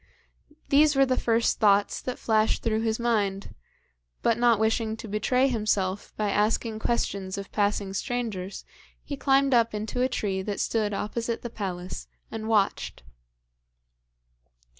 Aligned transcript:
These 0.69 0.95
were 0.95 1.05
the 1.05 1.15
first 1.15 1.59
thoughts 1.59 2.01
that 2.01 2.17
flashed 2.17 2.63
through 2.63 2.81
his 2.81 2.97
mind; 2.99 3.53
but 4.23 4.35
not 4.39 4.57
wishing 4.59 4.97
to 4.97 5.07
betray 5.07 5.47
himself 5.47 6.11
by 6.17 6.31
asking 6.31 6.79
questions 6.79 7.37
of 7.37 7.51
passing 7.51 7.93
strangers, 7.93 8.65
he 9.03 9.15
climbed 9.15 9.53
up 9.53 9.75
into 9.75 10.01
a 10.01 10.09
tree 10.09 10.41
that 10.41 10.59
stood 10.59 10.95
opposite 10.95 11.43
the 11.43 11.51
palace 11.51 12.07
and 12.31 12.47
watched. 12.49 13.03